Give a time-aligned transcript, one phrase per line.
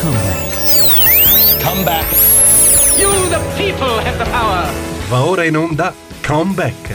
[0.00, 1.60] Comeback.
[1.60, 2.06] Comeback.
[2.96, 4.70] You, the people, have the power.
[5.08, 5.92] Va ora in onda
[6.24, 6.94] Comeback.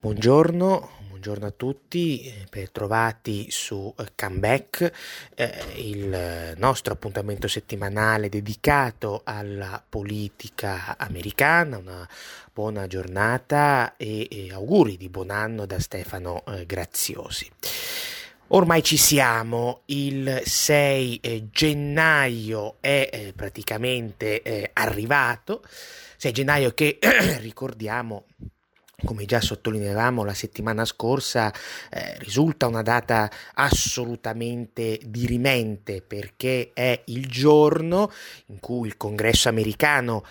[0.00, 4.92] Buongiorno, buongiorno a tutti, eh, ben trovati su eh, Comeback,
[5.36, 11.78] eh, il nostro appuntamento settimanale dedicato alla politica americana.
[11.78, 12.08] Una
[12.52, 17.48] buona giornata e, e auguri di buon anno da Stefano eh, Graziosi.
[18.50, 25.64] Ormai ci siamo, il 6 eh, gennaio è eh, praticamente eh, arrivato,
[26.16, 27.00] 6 gennaio che
[27.40, 28.26] ricordiamo
[29.04, 31.52] come già sottolineavamo la settimana scorsa,
[32.18, 38.10] risulta una data assolutamente dirimente perché è il giorno
[38.46, 40.24] in cui il congresso americano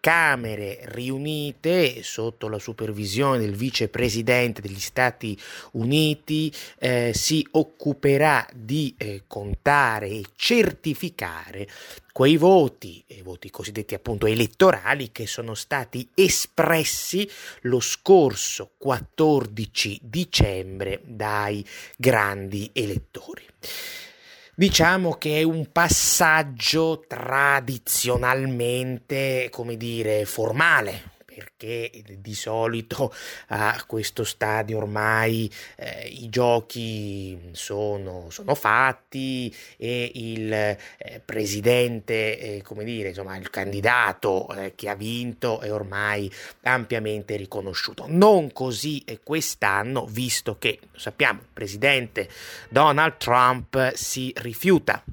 [0.00, 5.38] Camere riunite sotto la supervisione del vicepresidente degli Stati
[5.72, 11.68] Uniti eh, si occuperà di eh, contare e certificare
[12.12, 17.28] quei voti, i voti cosiddetti appunto elettorali che sono stati espressi
[17.62, 21.64] lo scorso 14 dicembre dai
[21.96, 23.44] grandi elettori.
[24.60, 31.12] Diciamo che è un passaggio tradizionalmente, come dire, formale,
[31.60, 33.12] perché di solito
[33.48, 40.78] a questo stadio ormai eh, i giochi sono, sono, fatti e il eh,
[41.22, 48.06] presidente, eh, come dire, insomma, il candidato eh, che ha vinto è ormai ampiamente riconosciuto.
[48.08, 52.28] Non così quest'anno, visto che, lo sappiamo, il presidente
[52.70, 55.04] Donald Trump si rifiuta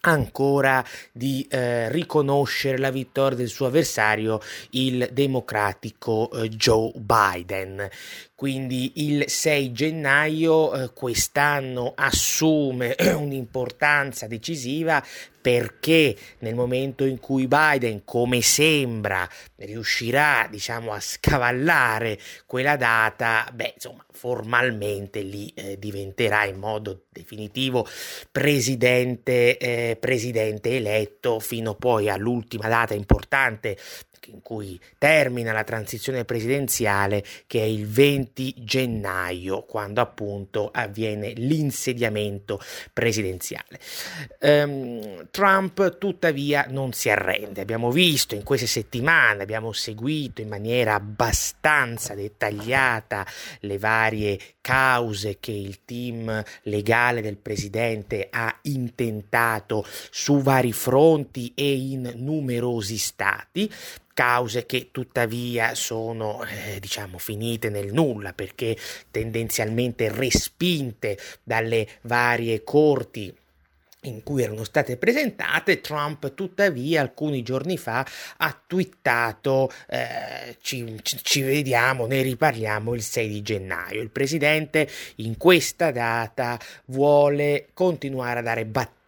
[0.00, 7.88] ancora di eh, riconoscere la vittoria del suo avversario, il democratico eh, Joe Biden.
[8.40, 15.04] Quindi il 6 gennaio eh, quest'anno assume un'importanza decisiva
[15.42, 23.72] perché nel momento in cui Biden, come sembra, riuscirà, diciamo, a scavallare quella data, beh,
[23.74, 27.86] insomma, formalmente lì eh, diventerà in modo definitivo
[28.32, 33.76] presidente, eh, presidente eletto fino poi all'ultima data importante
[34.26, 42.60] in cui termina la transizione presidenziale che è il 20 gennaio quando appunto avviene l'insediamento
[42.92, 43.78] presidenziale.
[44.40, 50.94] Um, Trump tuttavia non si arrende, abbiamo visto in queste settimane, abbiamo seguito in maniera
[50.94, 53.26] abbastanza dettagliata
[53.60, 61.72] le varie cause che il team legale del presidente ha intentato su vari fronti e
[61.72, 63.70] in numerosi stati
[64.20, 68.76] cause che tuttavia sono eh, diciamo finite nel nulla perché
[69.10, 73.34] tendenzialmente respinte dalle varie corti
[74.02, 78.06] in cui erano state presentate, Trump tuttavia alcuni giorni fa
[78.38, 84.00] ha twittato eh, ci, ci, vediamo, ne riparliamo il 6 di gennaio.
[84.00, 88.98] Il presidente in questa data vuole continuare a dare battaglia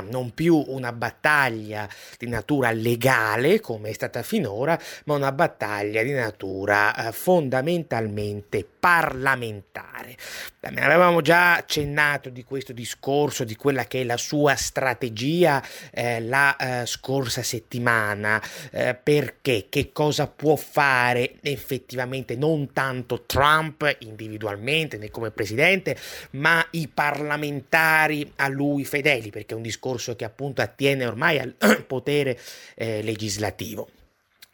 [0.00, 6.12] non più una battaglia di natura legale come è stata finora, ma una battaglia di
[6.12, 10.16] natura eh, fondamentalmente parlamentare.
[10.60, 16.20] Ne avevamo già accennato di questo discorso, di quella che è la sua strategia eh,
[16.20, 24.96] la eh, scorsa settimana, eh, perché che cosa può fare effettivamente non tanto Trump individualmente
[24.96, 25.96] né come presidente,
[26.32, 31.54] ma i parlamentari a lui fedeli perché è un discorso che appunto attiene ormai al
[31.86, 32.38] potere
[32.74, 33.88] eh, legislativo.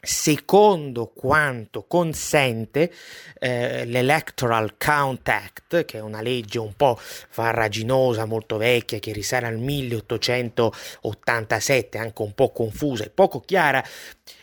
[0.07, 2.93] Secondo quanto consente
[3.39, 9.47] eh, l'Electoral Count Act, che è una legge un po' farraginosa, molto vecchia, che risale
[9.47, 13.83] al 1887, anche un po' confusa e poco chiara,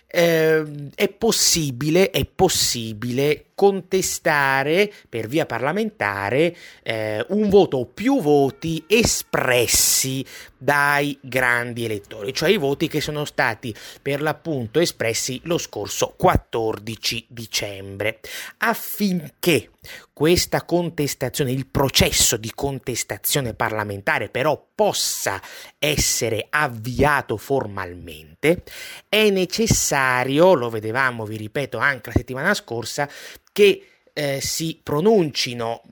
[0.07, 8.85] eh, è possibile, è possibile contestare per via parlamentare eh, un voto o più voti
[8.87, 10.25] espressi
[10.56, 17.27] dai grandi elettori, cioè i voti che sono stati per l'appunto espressi lo scorso 14
[17.29, 18.21] dicembre,
[18.59, 19.71] affinché
[20.15, 25.41] questa contestazione, il processo di contestazione parlamentare però possa
[25.79, 28.62] essere avviato formalmente,
[29.09, 33.09] è necessario, lo vedevamo, vi ripeto, anche la settimana scorsa,
[33.55, 35.83] che eh, si pronuncino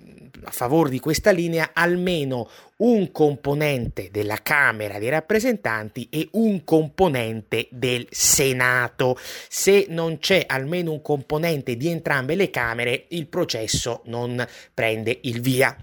[0.44, 7.68] a favore di questa linea almeno un componente della Camera dei rappresentanti e un componente
[7.70, 9.16] del Senato.
[9.48, 14.44] Se non c'è almeno un componente di entrambe le Camere, il processo non
[14.74, 15.78] prende il via.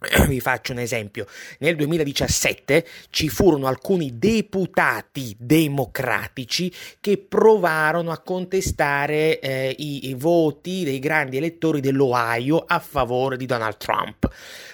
[0.28, 1.26] Vi faccio un esempio.
[1.58, 10.84] Nel 2017 ci furono alcuni deputati democratici che provarono a contestare eh, i, i voti
[10.84, 14.28] dei grandi elettori dell'Ohio a favore di Donald Trump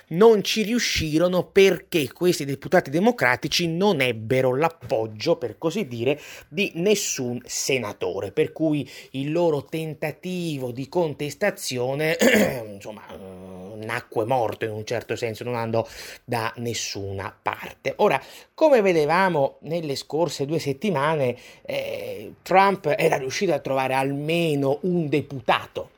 [0.08, 7.40] non ci riuscirono perché questi deputati democratici non ebbero l'appoggio, per così dire, di nessun
[7.44, 12.16] senatore, per cui il loro tentativo di contestazione,
[12.72, 15.86] insomma, eh, nacque morto in un certo senso, non andò
[16.24, 17.94] da nessuna parte.
[17.96, 18.20] Ora,
[18.54, 25.90] come vedevamo nelle scorse due settimane, eh, Trump era riuscito a trovare almeno un deputato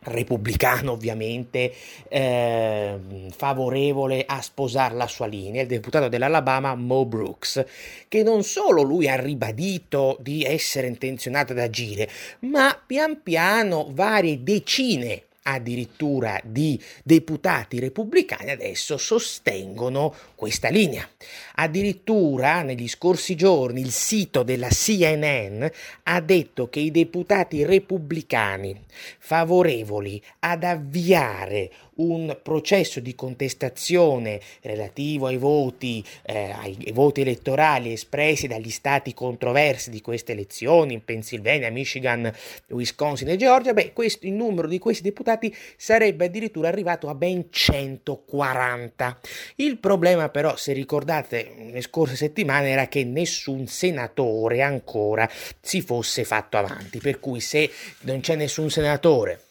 [0.00, 1.72] repubblicano ovviamente
[2.08, 2.98] eh,
[3.34, 7.64] favorevole a sposare la sua linea, il deputato dell'Alabama Mo Brooks,
[8.08, 12.08] che non solo lui ha ribadito di essere intenzionato ad agire,
[12.40, 15.22] ma pian piano varie decine
[15.52, 21.08] addirittura di deputati repubblicani adesso sostengono questa linea.
[21.56, 25.66] Addirittura negli scorsi giorni il sito della CNN
[26.04, 28.84] ha detto che i deputati repubblicani
[29.18, 38.46] favorevoli ad avviare un processo di contestazione relativo ai voti, eh, ai, voti elettorali espressi
[38.46, 42.32] dagli stati controversi di queste elezioni in Pennsylvania, Michigan,
[42.68, 47.46] Wisconsin e Georgia, beh, questo, il numero di questi deputati sarebbe addirittura arrivato a ben
[47.50, 49.18] 140.
[49.56, 55.28] Il problema però, se ricordate, le scorse settimane era che nessun senatore ancora
[55.60, 59.46] si fosse fatto avanti, per cui se non c'è nessun senatore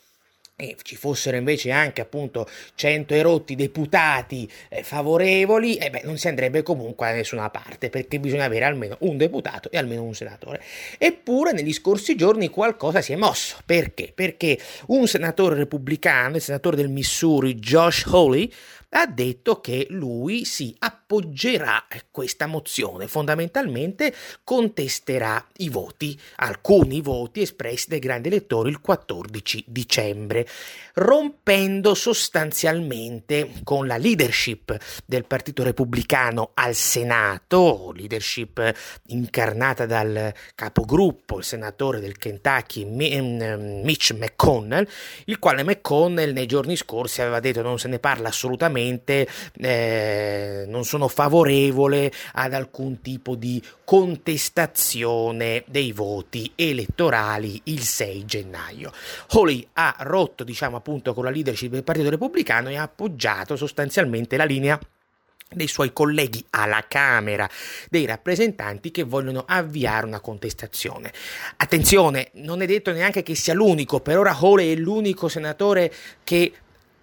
[0.60, 6.28] e ci fossero invece anche appunto 100 erotti deputati eh, favorevoli, eh beh, non si
[6.28, 10.64] andrebbe comunque da nessuna parte perché bisogna avere almeno un deputato e almeno un senatore.
[10.98, 13.58] Eppure negli scorsi giorni qualcosa si è mosso.
[13.68, 14.12] Perché?
[14.16, 14.58] Perché
[14.88, 18.52] un senatore repubblicano, il senatore del Missouri, Josh Hawley,
[18.90, 24.14] ha detto che lui si appoggerà a questa mozione, fondamentalmente
[24.44, 30.48] contesterà i voti, alcuni voti espressi dai grandi elettori il 14 dicembre,
[30.94, 38.74] rompendo sostanzialmente con la leadership del Partito Repubblicano al Senato, leadership
[39.08, 44.88] incarnata dal capogruppo, il senatore del Kentucky mm, Mitch McConnell,
[45.26, 49.28] il quale McConnell nei giorni scorsi aveva detto non se ne parla assolutamente assolutamente
[49.60, 58.92] eh, non sono favorevole ad alcun tipo di contestazione dei voti elettorali il 6 gennaio.
[59.30, 64.38] Hawley ha rotto, diciamo appunto, con la leadership del Partito Repubblicano e ha appoggiato sostanzialmente
[64.38, 64.80] la linea
[65.50, 67.50] dei suoi colleghi alla Camera
[67.90, 71.14] dei rappresentanti che vogliono avviare una contestazione.
[71.56, 75.94] Attenzione, non è detto neanche che sia l'unico, per ora Hole è l'unico senatore
[76.26, 76.52] che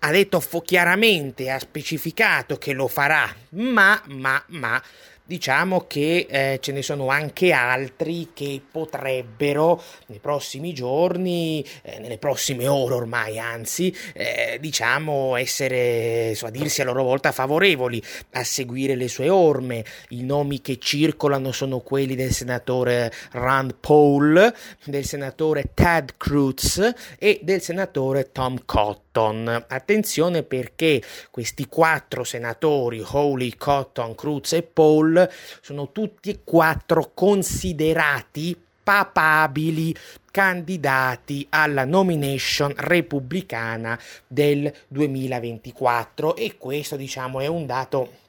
[0.07, 4.83] ha detto chiaramente, ha specificato che lo farà, ma, ma, ma
[5.27, 12.19] diciamo che eh, ce ne sono anche altri che potrebbero nei prossimi giorni, eh, nelle
[12.19, 18.45] prossime ore ormai, anzi, eh, diciamo essere, so, a dirsi a loro volta favorevoli a
[18.45, 19.85] seguire le sue orme.
[20.11, 24.55] I nomi che circolano sono quelli del senatore Rand Paul,
[24.85, 29.03] del senatore Ted Cruz e del senatore Tom Cotton.
[29.69, 31.01] Attenzione perché
[31.31, 35.14] questi quattro senatori, Hawley, Cotton, Cruz e Paul,
[35.61, 39.95] sono tutti e quattro considerati papabili
[40.31, 48.23] candidati alla nomination repubblicana del 2024 e questo diciamo è un dato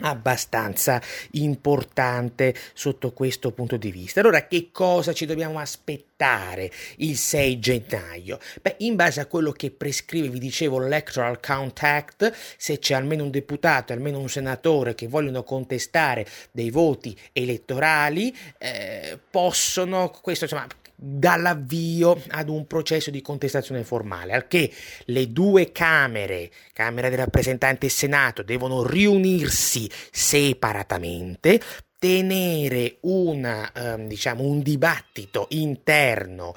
[0.00, 1.00] abbastanza
[1.32, 4.20] importante sotto questo punto di vista.
[4.20, 8.38] Allora, che cosa ci dobbiamo aspettare il 6 gennaio?
[8.60, 13.24] Beh, in base a quello che prescrive, vi dicevo, l'Electoral Count Act, se c'è almeno
[13.24, 20.66] un deputato, almeno un senatore che vogliono contestare dei voti elettorali, eh, possono, questo insomma,
[21.02, 24.70] dall'avvio ad un processo di contestazione formale, al che
[25.06, 31.60] le due Camere, Camera dei rappresentanti e Senato, devono riunirsi separatamente
[31.98, 36.54] tenere una, um, diciamo, un dibattito interno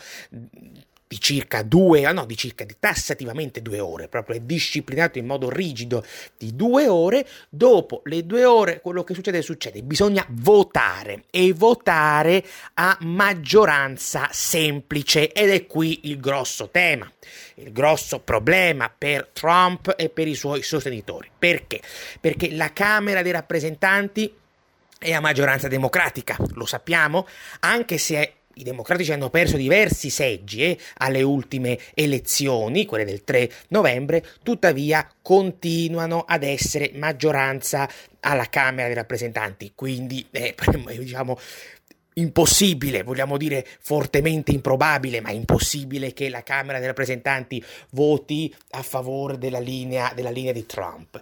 [1.13, 5.27] di circa due, ah no, di circa di tassativamente due ore, proprio è disciplinato in
[5.27, 6.03] modo rigido
[6.39, 7.27] di due ore.
[7.49, 12.43] Dopo le due ore, quello che succede succede, bisogna votare e votare
[12.75, 17.11] a maggioranza semplice ed è qui il grosso tema,
[17.55, 21.29] il grosso problema per Trump e per i suoi sostenitori.
[21.37, 21.79] Perché?
[22.19, 24.33] Perché la Camera dei rappresentanti
[24.97, 27.27] è a maggioranza democratica, lo sappiamo,
[27.59, 33.23] anche se è i democratici hanno perso diversi seggi eh, alle ultime elezioni, quelle del
[33.23, 40.55] 3 novembre, tuttavia continuano ad essere maggioranza alla Camera dei rappresentanti, quindi eh,
[40.97, 41.37] diciamo
[42.15, 49.37] impossibile, vogliamo dire fortemente improbabile, ma impossibile che la Camera dei rappresentanti voti a favore
[49.37, 51.19] della linea, della linea di Trump.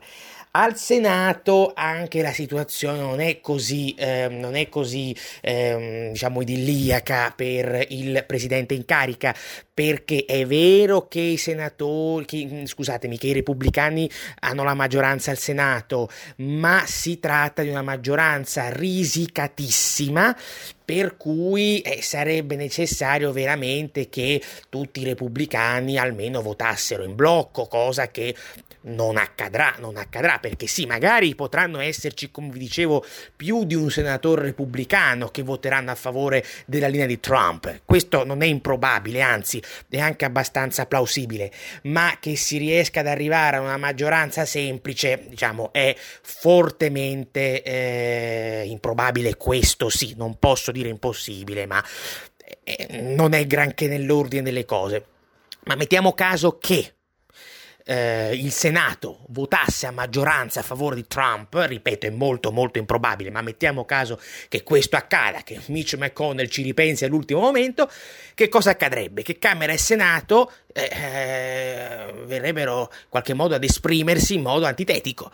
[0.54, 7.32] Al Senato anche la situazione non è così, eh, non è così eh, diciamo idilliaca
[7.34, 9.34] per il presidente in carica,
[9.74, 15.38] perché è vero che i senatori, che, scusatemi, che i repubblicani hanno la maggioranza al
[15.38, 20.36] Senato, ma si tratta di una maggioranza risicatissima
[20.84, 28.10] per cui eh, sarebbe necessario veramente che tutti i repubblicani almeno votassero in blocco, cosa
[28.12, 28.36] che
[28.84, 33.92] non accadrà, non accadrà perché sì, magari potranno esserci, come vi dicevo, più di un
[33.92, 37.82] senatore repubblicano che voteranno a favore della linea di Trump.
[37.86, 41.52] Questo non è improbabile, anzi è anche abbastanza plausibile,
[41.84, 49.36] ma che si riesca ad arrivare a una maggioranza semplice, diciamo, è fortemente eh, improbabile.
[49.36, 51.84] Questo sì, non posso dire impossibile, ma
[52.64, 55.06] eh, non è granché nell'ordine delle cose.
[55.66, 56.94] Ma mettiamo caso che
[57.92, 63.32] eh, il Senato votasse a maggioranza a favore di Trump, ripeto, è molto molto improbabile,
[63.32, 64.18] ma mettiamo caso
[64.48, 67.92] che questo accada, che Mitch McConnell ci ripensi all'ultimo momento,
[68.34, 69.24] che cosa accadrebbe?
[69.24, 75.30] Che Camera e Senato eh, eh, verrebbero in qualche modo ad esprimersi in modo antitetico.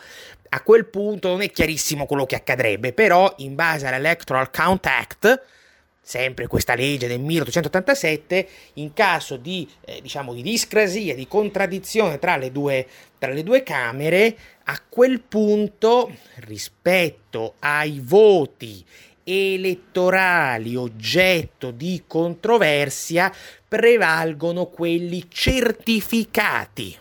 [0.50, 5.44] A quel punto non è chiarissimo quello che accadrebbe, però in base all'Electoral Count Act,
[6.08, 12.38] sempre questa legge del 1887, in caso di, eh, diciamo, di discrasia, di contraddizione tra
[12.38, 12.88] le, due,
[13.20, 18.86] tra le due Camere, a quel punto, rispetto ai voti
[19.26, 23.30] elettorali oggetto di controversia,
[23.68, 26.98] prevalgono quelli certificati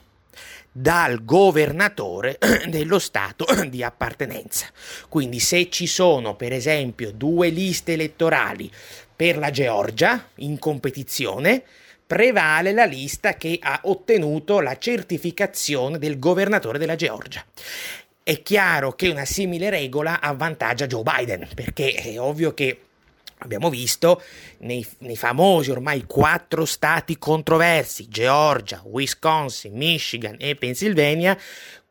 [0.78, 2.36] dal governatore
[2.68, 4.66] dello Stato di appartenenza.
[5.08, 8.70] Quindi se ci sono per esempio due liste elettorali
[9.14, 11.62] per la Georgia in competizione,
[12.06, 17.42] prevale la lista che ha ottenuto la certificazione del governatore della Georgia.
[18.22, 22.80] È chiaro che una simile regola avvantaggia Joe Biden, perché è ovvio che
[23.38, 24.22] Abbiamo visto
[24.58, 31.38] nei, nei, famosi ormai quattro stati controversi, Georgia, Wisconsin, Michigan e Pennsylvania,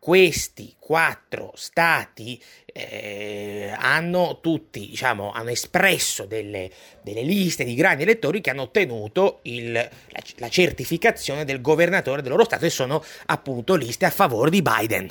[0.06, 6.70] questi quattro stati eh, hanno tutti, diciamo, hanno espresso delle,
[7.02, 9.90] delle, liste di grandi elettori che hanno ottenuto il, la,
[10.36, 15.10] la, certificazione del governatore del loro stato e sono appunto liste a favore di Biden.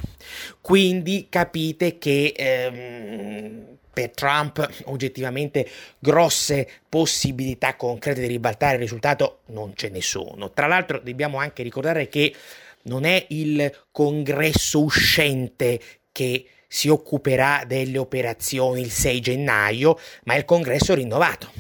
[0.61, 5.67] Quindi capite che ehm, per Trump oggettivamente
[5.99, 10.51] grosse possibilità concrete di ribaltare il risultato non ce ne sono.
[10.53, 12.35] Tra l'altro dobbiamo anche ricordare che
[12.83, 15.81] non è il congresso uscente
[16.13, 21.53] che si occuperà delle operazioni il 6 gennaio, ma il congresso rinnovato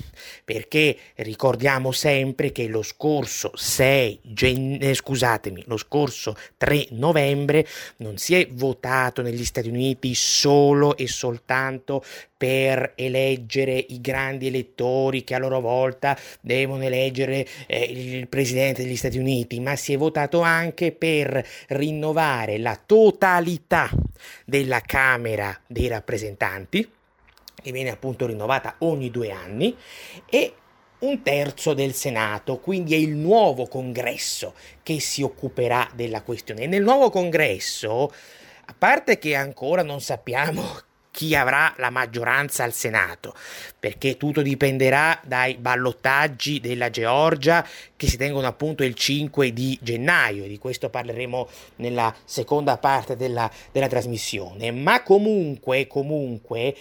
[0.45, 7.66] perché ricordiamo sempre che lo scorso 6 gen- eh, scusatemi, lo scorso 3 novembre
[7.99, 12.02] non si è votato negli Stati Uniti solo e soltanto
[12.37, 18.97] per eleggere i grandi elettori che a loro volta devono eleggere eh, il presidente degli
[18.97, 23.88] Stati Uniti, ma si è votato anche per rinnovare la totalità
[24.45, 26.87] della Camera dei rappresentanti
[27.64, 29.75] che viene appunto rinnovata ogni due anni,
[30.28, 30.52] e
[30.99, 36.62] un terzo del Senato, quindi è il nuovo congresso che si occuperà della questione.
[36.62, 38.12] E nel nuovo congresso,
[38.66, 40.62] a parte che ancora non sappiamo
[41.14, 43.37] chi avrà la maggioranza al Senato,
[43.78, 50.42] perché tutto dipenderà dai ballottaggi della Georgia che si tengono appunto il 5 di gennaio
[50.42, 54.73] e di questo parleremo nella seconda parte della, della trasmissione.
[54.73, 56.75] Ma comunque, comunque,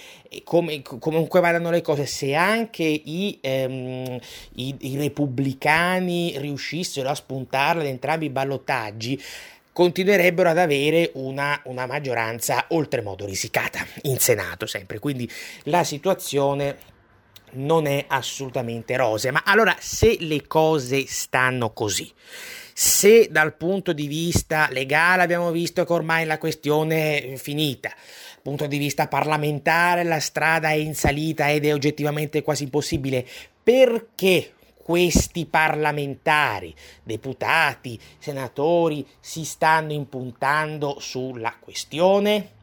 [0.44, 4.20] come, comunque vadano le cose, se anche i, ehm,
[4.56, 9.22] i, i repubblicani riuscissero a spuntarla ad entrambi i ballottaggi,
[9.74, 15.00] continuerebbero ad avere una, una maggioranza oltremodo risicata in Senato sempre.
[15.00, 15.30] Quindi
[15.64, 16.78] la situazione
[17.54, 19.32] non è assolutamente rosea.
[19.32, 22.12] Ma allora, se le cose stanno così,
[22.74, 28.42] se dal punto di vista legale abbiamo visto che ormai la questione è finita, dal
[28.42, 33.26] punto di vista parlamentare la strada è in salita ed è oggettivamente quasi impossibile,
[33.64, 42.62] perché questi parlamentari, deputati, senatori si stanno impuntando sulla questione?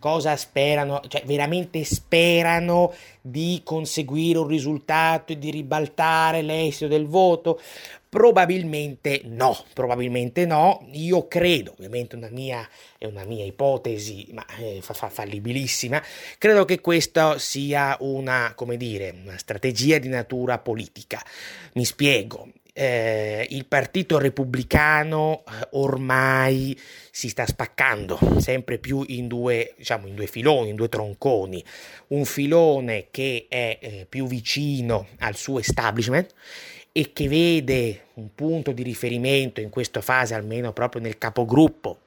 [0.00, 7.60] Cosa sperano, cioè veramente sperano di conseguire un risultato e di ribaltare l'esito del voto?
[8.08, 10.84] Probabilmente no, probabilmente no.
[10.94, 16.02] Io credo, ovviamente una mia, è una mia ipotesi, ma è fa, fa, fallibilissima,
[16.38, 21.24] credo che questa sia una, come dire, una strategia di natura politica.
[21.74, 22.48] Mi spiego.
[22.80, 26.74] Eh, il partito repubblicano eh, ormai
[27.10, 31.62] si sta spaccando sempre più in due, diciamo, in due filoni, in due tronconi.
[32.06, 36.32] Un filone che è eh, più vicino al suo establishment
[36.90, 41.98] e che vede un punto di riferimento in questa fase, almeno proprio nel capogruppo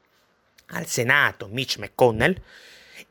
[0.70, 2.36] al Senato, Mitch McConnell,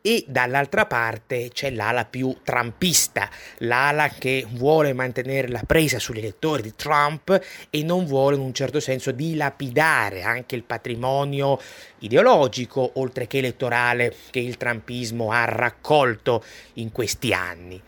[0.00, 6.62] e dall'altra parte c'è l'ala più trumpista, l'ala che vuole mantenere la presa sugli elettori
[6.62, 11.60] di Trump e non vuole in un certo senso dilapidare anche il patrimonio
[11.98, 17.80] ideologico oltre che elettorale che il trumpismo ha raccolto in questi anni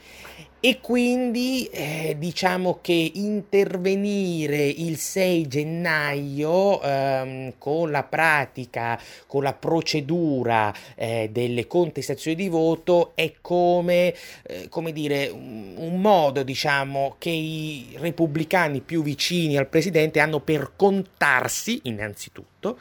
[0.65, 9.53] e quindi eh, diciamo che intervenire il 6 gennaio ehm, con la pratica, con la
[9.53, 17.17] procedura eh, delle contestazioni di voto è come, eh, come dire, un, un modo diciamo
[17.19, 22.79] che i repubblicani più vicini al presidente hanno per contarsi innanzitutto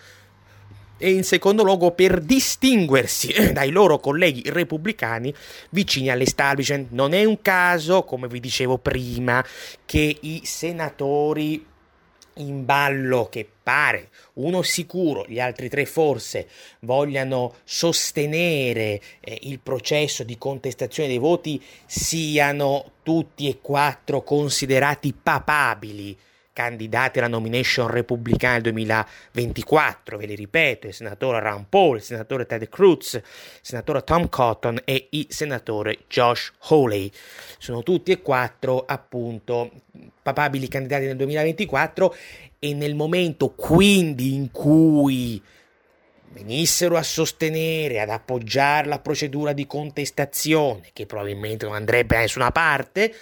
[1.03, 5.33] e in secondo luogo per distinguersi dai loro colleghi repubblicani
[5.71, 6.91] vicini all'establishment.
[6.91, 9.43] Non è un caso, come vi dicevo prima,
[9.83, 11.65] che i senatori
[12.37, 16.47] in ballo che pare uno sicuro, gli altri tre forse
[16.79, 26.17] vogliano sostenere eh, il processo di contestazione dei voti siano tutti e quattro considerati papabili
[26.53, 32.45] candidati alla nomination repubblicana del 2024, ve li ripeto, il senatore Ron Paul, il senatore
[32.45, 33.23] Ted Cruz, il
[33.61, 37.11] senatore Tom Cotton e il senatore Josh Hawley.
[37.57, 39.71] Sono tutti e quattro appunto
[40.21, 42.15] papabili candidati nel 2024
[42.59, 45.41] e nel momento quindi in cui
[46.33, 52.51] venissero a sostenere, ad appoggiare la procedura di contestazione, che probabilmente non andrebbe da nessuna
[52.51, 53.13] parte,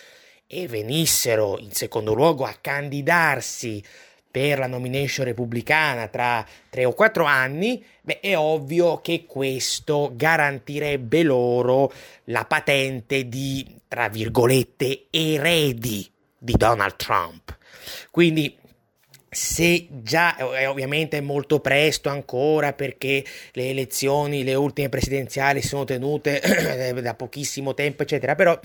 [0.53, 3.81] e venissero in secondo luogo a candidarsi
[4.29, 11.23] per la nomination repubblicana tra tre o quattro anni, beh, è ovvio che questo garantirebbe
[11.23, 11.91] loro
[12.25, 17.57] la patente di, tra virgolette, eredi di Donald Trump.
[18.09, 18.57] Quindi
[19.33, 25.85] se già eh, ovviamente è molto presto ancora perché le elezioni, le ultime presidenziali sono
[25.85, 26.41] tenute
[27.01, 28.59] da pochissimo tempo, eccetera, però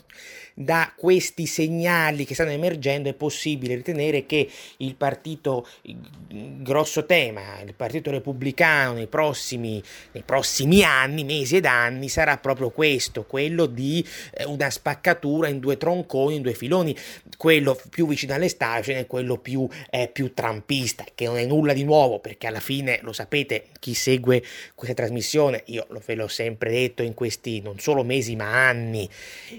[0.59, 7.61] da questi segnali che stanno emergendo è possibile ritenere che il partito, il grosso tema,
[7.61, 13.67] il partito repubblicano nei prossimi, nei prossimi anni, mesi ed anni sarà proprio questo, quello
[13.67, 16.97] di eh, una spaccatura in due tronconi, in due filoni,
[17.37, 21.75] quello più vicino alle stagine e quello più, eh, più trampista, che non è nulla
[21.75, 24.43] di nuovo perché alla fine lo sapete, chi segue
[24.75, 29.09] questa trasmissione, io ve l'ho sempre detto in questi non solo mesi ma anni,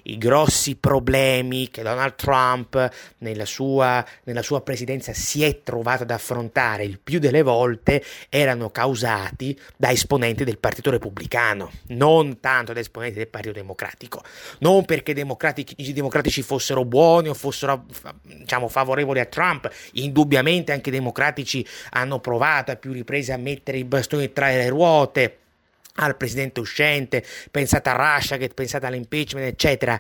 [0.04, 6.12] i grossi problemi che Donald Trump nella sua, nella sua presidenza si è trovato ad
[6.12, 12.82] affrontare il più delle volte erano causati da esponenti del Partito Repubblicano, non tanto da
[12.82, 14.22] esponenti del Partito Democratico,
[14.60, 17.86] non perché i democratici fossero buoni o fossero
[18.24, 23.78] diciamo, favorevoli a Trump, indubbiamente anche i democratici hanno provato a più riprese a mettere
[23.78, 25.38] i bastoni tra le ruote
[25.99, 29.99] al presidente uscente, pensate a Russia, pensate all'impeachment, eccetera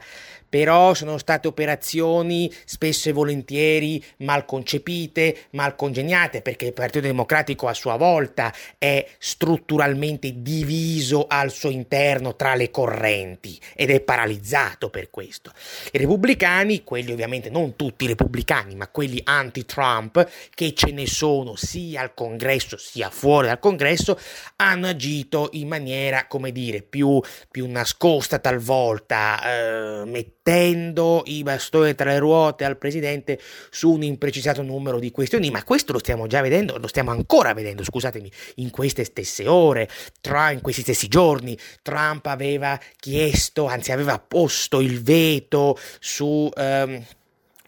[0.49, 7.67] però sono state operazioni spesso e volentieri mal concepite, mal congegnate, perché il Partito Democratico
[7.67, 14.89] a sua volta è strutturalmente diviso al suo interno tra le correnti ed è paralizzato
[14.89, 15.51] per questo.
[15.91, 21.55] I repubblicani, quelli ovviamente non tutti i repubblicani, ma quelli anti-Trump, che ce ne sono
[21.55, 24.19] sia al congresso sia fuori dal congresso,
[24.57, 30.36] hanno agito in maniera, come dire, più, più nascosta talvolta, eh, mettendo
[31.25, 35.91] i bastoni tra le ruote al presidente su un imprecisato numero di questioni, ma questo
[35.91, 39.89] lo stiamo già vedendo, lo stiamo ancora vedendo, scusatemi, in queste stesse ore,
[40.21, 46.49] tra, in questi stessi giorni, Trump aveva chiesto, anzi aveva posto il veto su...
[46.55, 47.05] Um,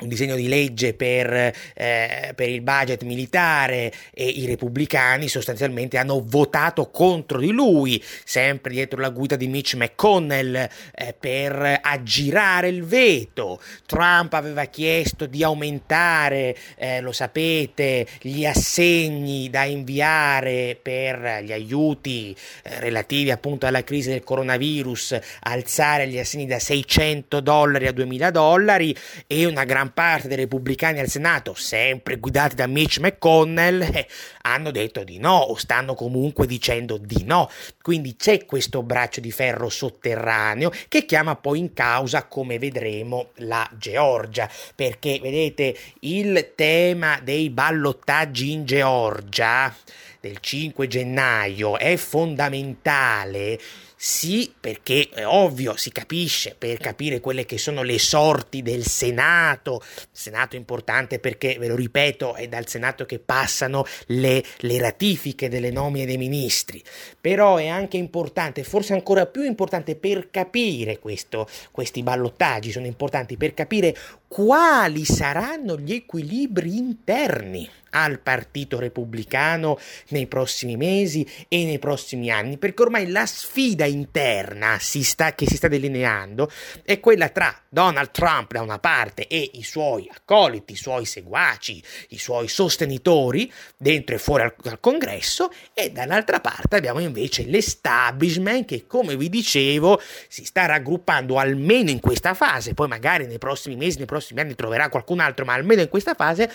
[0.01, 6.23] un disegno di legge per, eh, per, il budget militare e i repubblicani sostanzialmente hanno
[6.25, 10.55] votato contro di lui, sempre dietro la guida di Mitch McConnell,
[10.95, 13.59] eh, per aggirare il veto.
[13.85, 22.33] Trump aveva chiesto di aumentare, eh, lo sapete, gli assegni da inviare per gli aiuti
[22.63, 28.31] eh, relativi appunto alla crisi del coronavirus, alzare gli assegni da 600 dollari a 2000
[28.31, 28.95] dollari
[29.27, 34.07] e una gran parte dei repubblicani al Senato, sempre guidati da Mitch McConnell, eh,
[34.43, 37.49] hanno detto di no o stanno comunque dicendo di no.
[37.81, 43.67] Quindi c'è questo braccio di ferro sotterraneo che chiama poi in causa, come vedremo, la
[43.77, 44.49] Georgia.
[44.75, 49.75] Perché vedete il tema dei ballottaggi in Georgia
[50.19, 53.59] del 5 gennaio è fondamentale
[54.01, 59.81] sì, perché è ovvio, si capisce, per capire quelle che sono le sorti del Senato.
[60.09, 65.69] Senato importante perché, ve lo ripeto, è dal Senato che passano le, le ratifiche delle
[65.69, 66.81] nomine dei ministri.
[67.19, 73.35] Però è anche importante, forse ancora più importante, per capire questo, questi ballottaggi, sono importanti
[73.35, 73.93] per capire
[74.29, 82.57] quali saranno gli equilibri interni al Partito Repubblicano nei prossimi mesi e nei prossimi anni,
[82.57, 86.51] perché ormai la sfida interna si sta, che si sta delineando
[86.83, 91.81] è quella tra Donald Trump da una parte e i suoi accoliti, i suoi seguaci,
[92.09, 98.65] i suoi sostenitori dentro e fuori al, al congresso e dall'altra parte abbiamo invece l'establishment
[98.65, 103.75] che come vi dicevo si sta raggruppando almeno in questa fase, poi magari nei prossimi
[103.75, 106.51] mesi, nei prossimi anni troverà qualcun altro, ma almeno in questa fase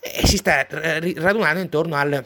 [0.00, 2.24] e si sta radunando intorno al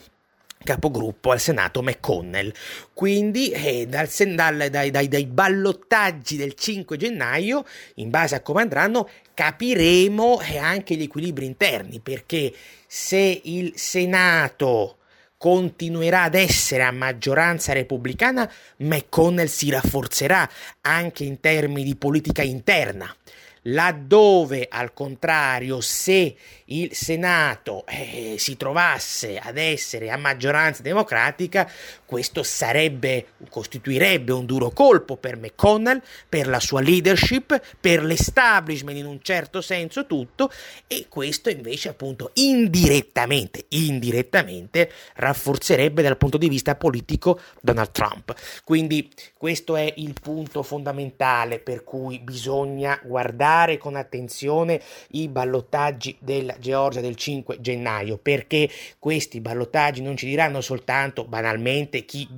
[0.65, 2.53] capogruppo al Senato McConnell.
[2.93, 7.65] Quindi eh, dal, dal, dai, dai, dai, ballottaggi del 5 gennaio,
[7.95, 12.53] in base a come andranno, capiremo eh, anche gli equilibri interni, perché
[12.87, 14.97] se il Senato
[15.39, 20.49] continuerà ad essere a maggioranza repubblicana, McConnell si rafforzerà
[20.81, 23.15] anche in termini di politica interna
[23.63, 26.35] laddove al contrario se
[26.67, 31.71] il Senato eh, si trovasse ad essere a maggioranza democratica,
[32.05, 39.07] questo sarebbe, costituirebbe un duro colpo per McConnell, per la sua leadership, per l'establishment in
[39.07, 40.51] un certo senso tutto,
[40.87, 48.35] e questo invece appunto indirettamente, indirettamente rafforzerebbe dal punto di vista politico Donald Trump.
[48.65, 56.59] Quindi questo è il punto fondamentale per cui bisogna guardare con attenzione i ballottaggi della
[56.59, 62.29] Georgia del 5 gennaio, perché questi ballottaggi non ci diranno soltanto banalmente chi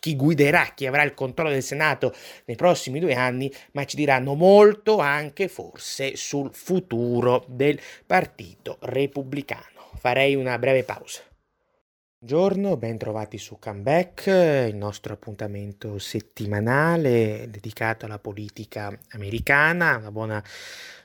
[0.00, 4.34] chi guiderà, chi avrà il controllo del Senato nei prossimi due anni, ma ci diranno
[4.34, 9.90] molto anche forse sul futuro del Partito Repubblicano.
[9.98, 11.22] Farei una breve pausa.
[12.20, 19.98] Buongiorno, ben trovati su Comeback, il nostro appuntamento settimanale dedicato alla politica americana.
[19.98, 20.44] Una buona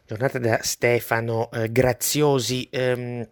[0.08, 2.68] giornata da Stefano eh, Graziosi.
[2.72, 3.30] Um,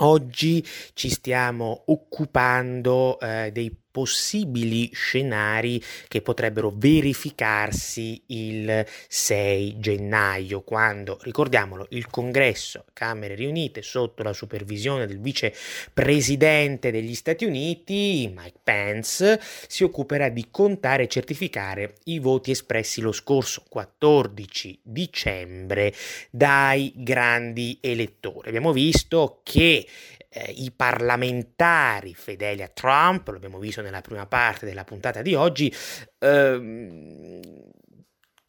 [0.00, 11.18] oggi ci stiamo occupando eh, dei possibili scenari che potrebbero verificarsi il 6 gennaio, quando,
[11.22, 19.40] ricordiamolo, il congresso, Camere riunite, sotto la supervisione del vicepresidente degli Stati Uniti, Mike Pence,
[19.68, 25.92] si occuperà di contare e certificare i voti espressi lo scorso 14 dicembre
[26.30, 28.48] dai grandi elettori.
[28.48, 29.86] Abbiamo visto che
[30.32, 35.72] eh, i parlamentari fedeli a Trump, l'abbiamo visto nella prima parte della puntata di oggi,
[36.18, 37.40] ehm,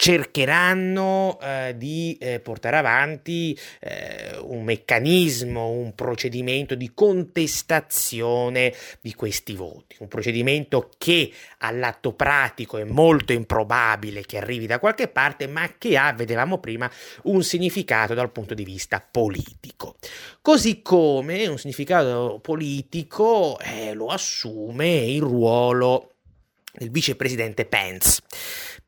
[0.04, 9.56] cercheranno eh, di eh, portare avanti eh, un meccanismo, un procedimento di contestazione di questi
[9.56, 15.72] voti, un procedimento che all'atto pratico è molto improbabile che arrivi da qualche parte, ma
[15.78, 16.92] che ha, vedevamo prima,
[17.24, 19.96] un significato dal punto di vista politico.
[20.42, 26.10] Così come un significato politico eh, lo assume il ruolo
[26.74, 28.22] del vicepresidente Pence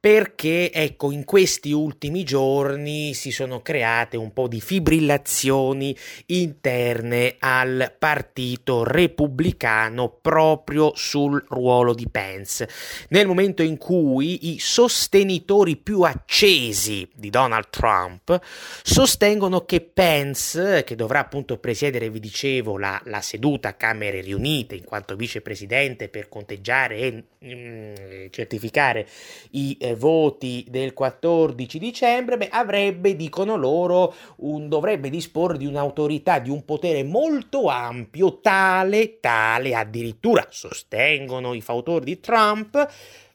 [0.05, 7.91] perché ecco in questi ultimi giorni si sono create un po' di fibrillazioni interne al
[7.97, 12.69] partito repubblicano proprio sul ruolo di Pence.
[13.09, 18.39] Nel momento in cui i sostenitori più accesi di Donald Trump
[18.83, 24.75] sostengono che Pence che dovrà appunto presiedere vi dicevo la, la seduta a Camere riunite
[24.75, 29.07] in quanto vicepresidente per conteggiare e mm, certificare
[29.53, 36.39] i eh, voti del 14 dicembre, beh, avrebbe, dicono loro, un, dovrebbe disporre di un'autorità,
[36.39, 42.87] di un potere molto ampio, tale, tale addirittura, sostengono i fautori di Trump,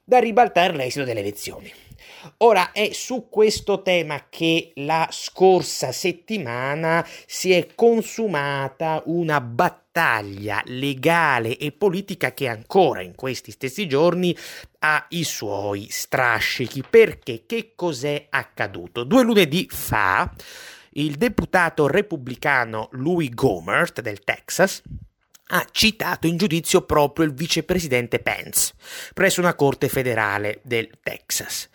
[0.04, 1.72] da ribaltare l'esito delle elezioni.
[2.38, 9.79] Ora è su questo tema che la scorsa settimana si è consumata una battaglia
[10.64, 14.37] legale e politica che ancora in questi stessi giorni
[14.81, 16.85] ha i suoi strascichi.
[16.88, 19.05] Perché che cos'è accaduto?
[19.05, 20.31] Due lunedì fa
[20.94, 24.83] il deputato repubblicano Louis Gomert del Texas
[25.53, 28.72] ha citato in giudizio proprio il vicepresidente Pence
[29.14, 31.68] presso una corte federale del Texas.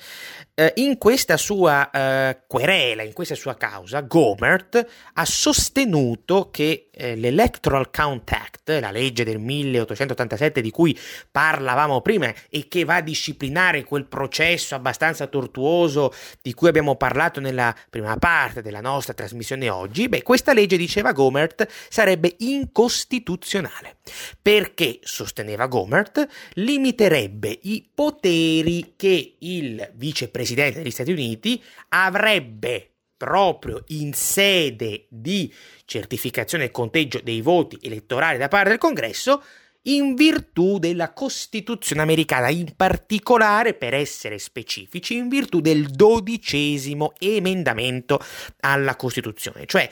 [0.53, 7.15] Eh, in questa sua eh, querela, in questa sua causa, Gomert ha sostenuto che eh,
[7.15, 10.97] l'Electoral Count Act, la legge del 1887 di cui
[11.29, 17.39] parlavamo prima e che va a disciplinare quel processo abbastanza tortuoso di cui abbiamo parlato
[17.39, 23.97] nella prima parte della nostra trasmissione oggi, beh, questa legge, diceva Gomert, sarebbe incostituzionale
[24.41, 32.94] perché, sosteneva Gomert, limiterebbe i poteri che il vicepresidente presidente degli Stati Uniti avrebbe
[33.25, 35.51] proprio in sede di
[35.85, 39.43] certificazione e conteggio dei voti elettorali da parte del Congresso
[39.87, 48.19] in virtù della Costituzione americana, in particolare, per essere specifici, in virtù del dodicesimo emendamento
[48.61, 49.65] alla Costituzione.
[49.65, 49.89] Cioè,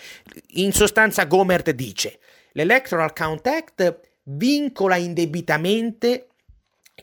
[0.54, 2.20] in sostanza, Gomert dice,
[2.54, 6.28] l'Electoral Count Act vincola indebitamente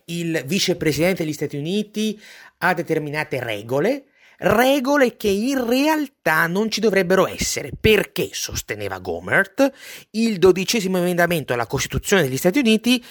[0.06, 2.20] il vicepresidente degli Stati Uniti
[2.58, 4.04] a determinate regole,
[4.40, 9.70] regole che in realtà non ci dovrebbero essere, perché, sosteneva Gomert,
[10.12, 13.04] il dodicesimo emendamento alla Costituzione degli Stati Uniti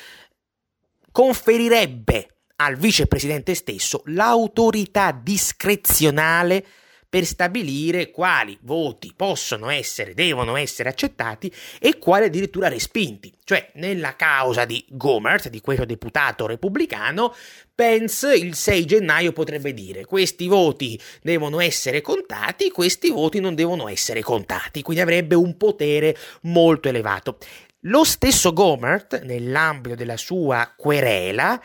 [1.11, 6.65] conferirebbe al vicepresidente stesso l'autorità discrezionale
[7.10, 13.34] per stabilire quali voti possono essere, devono essere accettati e quali addirittura respinti.
[13.43, 17.34] Cioè, nella causa di Gomert, di questo deputato repubblicano,
[17.74, 23.88] Pence il 6 gennaio potrebbe dire questi voti devono essere contati, questi voti non devono
[23.88, 27.38] essere contati, quindi avrebbe un potere molto elevato.
[27.84, 31.60] Lo stesso Gomert, nell'ambito della sua querela,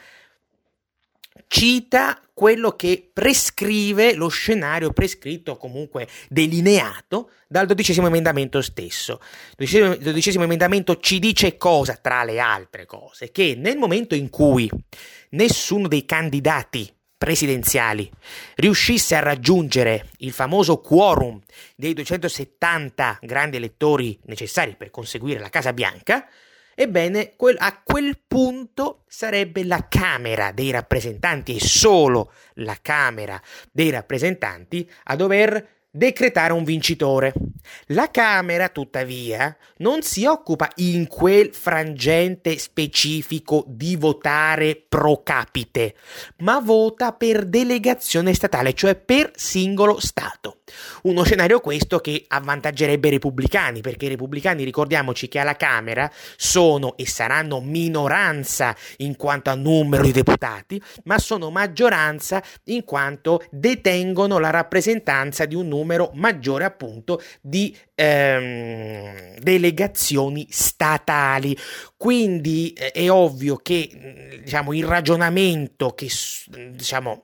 [1.46, 9.20] cita quello che prescrive lo scenario prescritto, comunque delineato dal dodicesimo emendamento stesso.
[9.58, 14.68] Il dodicesimo emendamento ci dice cosa, tra le altre cose, che nel momento in cui
[15.30, 18.10] nessuno dei candidati presidenziali
[18.56, 21.40] riuscisse a raggiungere il famoso quorum
[21.76, 26.28] dei 270 grandi elettori necessari per conseguire la Casa Bianca,
[26.74, 34.88] Ebbene, a quel punto sarebbe la Camera dei rappresentanti e solo la Camera dei rappresentanti
[35.04, 37.32] a dover decretare un vincitore.
[37.86, 45.94] La Camera, tuttavia, non si occupa in quel frangente specifico di votare pro capite,
[46.38, 50.58] ma vota per delegazione statale, cioè per singolo Stato.
[51.02, 56.96] Uno scenario questo che avvantaggerebbe i repubblicani, perché i repubblicani, ricordiamoci che alla Camera sono
[56.96, 64.38] e saranno minoranza in quanto a numero di deputati, ma sono maggioranza in quanto detengono
[64.38, 71.56] la rappresentanza di un numero numero maggiore appunto di ehm, delegazioni statali.
[71.96, 76.08] Quindi eh, è ovvio che mm, diciamo, il ragionamento che
[76.70, 77.22] diciamo,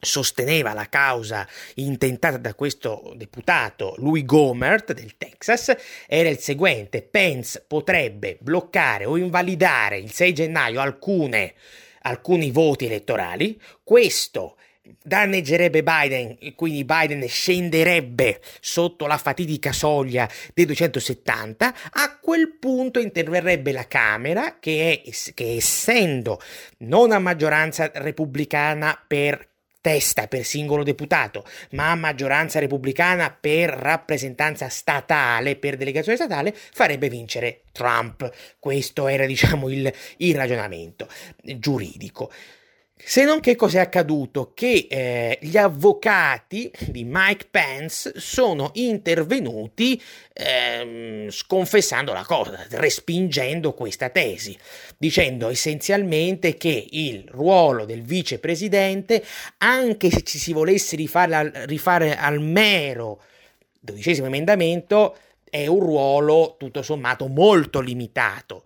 [0.00, 5.74] sosteneva la causa intentata da questo deputato Louis Gomert del Texas
[6.06, 11.54] era il seguente Pence potrebbe bloccare o invalidare il 6 gennaio alcune,
[12.02, 14.57] alcuni voti elettorali questo
[15.02, 22.98] danneggerebbe Biden e quindi Biden scenderebbe sotto la fatidica soglia dei 270, a quel punto
[22.98, 26.40] interverrebbe la Camera che, è, che essendo
[26.78, 29.46] non a maggioranza repubblicana per
[29.80, 37.08] testa per singolo deputato, ma a maggioranza repubblicana per rappresentanza statale, per delegazione statale, farebbe
[37.08, 38.30] vincere Trump.
[38.58, 41.08] Questo era, diciamo, il, il ragionamento
[41.42, 42.30] giuridico.
[43.00, 44.52] Se non che cos'è accaduto?
[44.54, 50.00] Che eh, gli avvocati di Mike Pence sono intervenuti
[50.32, 54.58] ehm, sconfessando la cosa, respingendo questa tesi,
[54.96, 59.24] dicendo essenzialmente che il ruolo del vicepresidente,
[59.58, 63.22] anche se ci si volesse rifare, rifare al mero
[63.80, 65.16] dodicesimo emendamento,
[65.48, 68.64] è un ruolo tutto sommato molto limitato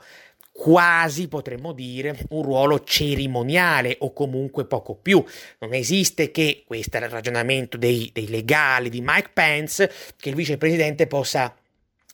[0.52, 5.24] quasi potremmo dire un ruolo cerimoniale o comunque poco più.
[5.58, 10.34] Non esiste che, questo è il ragionamento dei, dei legali di Mike Pence, che il
[10.34, 11.56] vicepresidente possa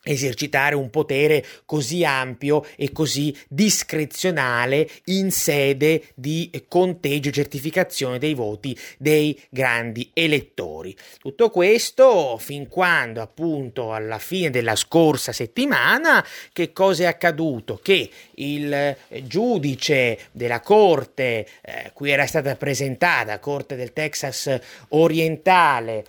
[0.09, 8.35] esercitare un potere così ampio e così discrezionale in sede di conteggio e certificazione dei
[8.35, 10.97] voti dei grandi elettori.
[11.19, 17.79] Tutto questo fin quando appunto alla fine della scorsa settimana che cosa è accaduto?
[17.83, 26.05] Che il giudice della corte eh, cui era stata presentata, corte del Texas orientale,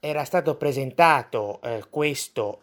[0.00, 2.62] era stato presentato eh, questo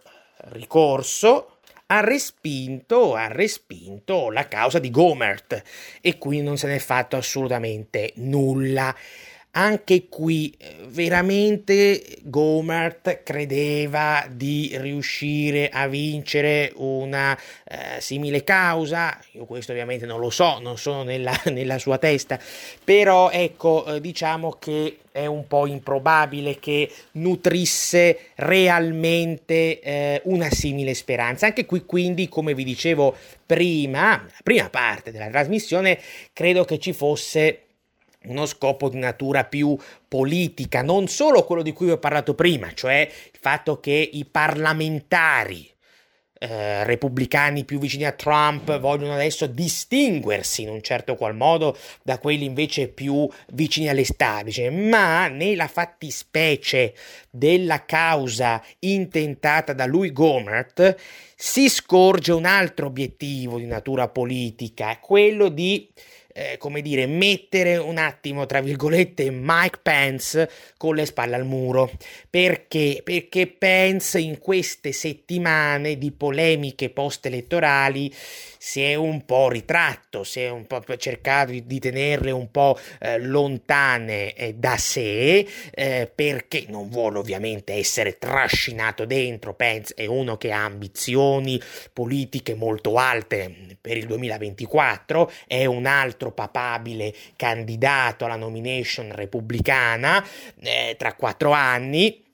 [0.52, 1.58] ricorso
[1.92, 5.62] ha respinto, ha respinto la causa di Gomert
[6.02, 8.96] e qui non se n'è fatto assolutamente nulla.
[9.52, 19.20] Anche qui eh, veramente Gomert credeva di riuscire a vincere una eh, simile causa.
[19.32, 22.40] Io questo ovviamente non lo so, non sono nella, nella sua testa,
[22.84, 30.94] però ecco, eh, diciamo che è un po' improbabile che nutrisse realmente eh, una simile
[30.94, 31.48] speranza.
[31.48, 36.00] Anche qui quindi, come vi dicevo prima, la prima parte della trasmissione,
[36.34, 37.64] credo che ci fosse
[38.26, 39.78] uno scopo di natura più
[40.08, 44.26] politica, non solo quello di cui vi ho parlato prima, cioè il fatto che i
[44.26, 45.72] parlamentari
[46.42, 52.18] eh, repubblicani più vicini a Trump vogliono adesso distinguersi in un certo qual modo da
[52.18, 56.94] quelli invece più vicini all'establishment, ma nella fattispecie
[57.30, 60.96] della causa intentata da lui Gomert
[61.36, 65.90] si scorge un altro obiettivo di natura politica, quello di
[66.40, 71.92] eh, come dire, mettere un attimo, tra virgolette, Mike Pence con le spalle al muro.
[72.30, 73.02] Perché?
[73.04, 78.14] Perché Pence in queste settimane di polemiche post-elettorali
[78.62, 83.18] si è un po' ritratto, si è un po' cercato di, tenerle un po' eh,
[83.18, 89.54] lontane eh, da sé, eh, perché non vuole ovviamente essere trascinato dentro.
[89.54, 91.60] Pence è uno che ha ambizioni
[91.94, 100.26] politiche molto alte per il 2024, è un altro papabile candidato alla nomination repubblicana
[100.62, 102.28] eh, tra quattro anni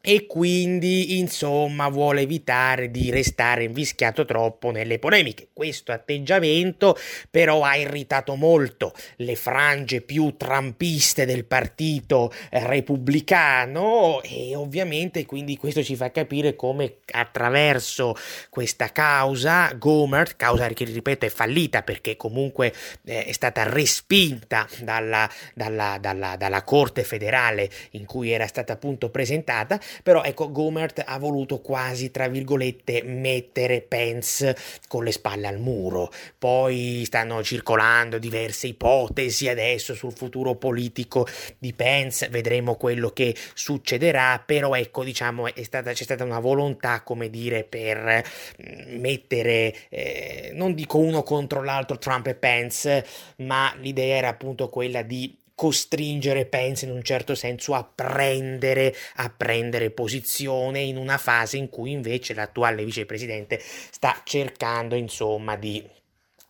[0.00, 5.48] e quindi insomma vuole evitare di restare invischiato troppo nelle polemiche.
[5.52, 6.96] Questo atteggiamento
[7.30, 15.82] però ha irritato molto le frange più trampiste del partito repubblicano e ovviamente quindi questo
[15.82, 18.14] ci fa capire come attraverso
[18.50, 22.72] questa causa Gomer, causa che ripeto è fallita perché comunque
[23.04, 29.10] eh, è stata respinta dalla, dalla, dalla, dalla Corte federale in cui era stata appunto
[29.10, 35.58] presentata, però ecco Gomert ha voluto quasi tra virgolette mettere Pence con le spalle al
[35.58, 36.10] muro.
[36.38, 41.26] Poi stanno circolando diverse ipotesi adesso sul futuro politico
[41.58, 42.28] di Pence.
[42.28, 44.42] Vedremo quello che succederà.
[44.44, 48.24] Però ecco diciamo stata, c'è stata una volontà come dire per
[48.62, 54.68] mm, mettere eh, non dico uno contro l'altro Trump e Pence ma l'idea era appunto
[54.68, 61.18] quella di costringere Pence in un certo senso a prendere, a prendere posizione in una
[61.18, 65.84] fase in cui invece l'attuale vicepresidente sta cercando insomma di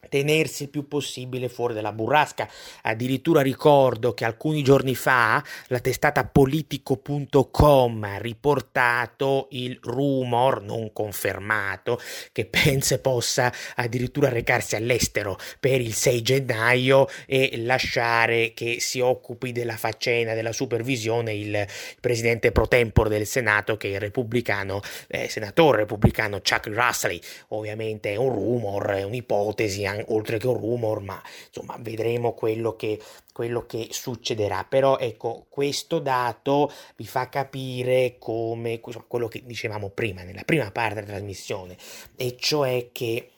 [0.09, 2.49] tenersi il più possibile fuori dalla burrasca.
[2.83, 12.01] Addirittura ricordo che alcuni giorni fa la testata politico.com ha riportato il rumor non confermato
[12.33, 19.53] che Pence possa addirittura recarsi all'estero per il 6 gennaio e lasciare che si occupi
[19.53, 21.67] della faccenda della supervisione il
[22.01, 27.19] presidente pro tempore del Senato che è il repubblicano, eh, senatore repubblicano Chuck Russell.
[27.49, 33.01] Ovviamente è un rumor, è un'ipotesi oltre che un rumor, ma insomma vedremo quello che,
[33.33, 34.65] quello che succederà.
[34.69, 40.95] Però ecco, questo dato vi fa capire come quello che dicevamo prima, nella prima parte
[40.95, 41.77] della trasmissione,
[42.17, 43.31] e cioè che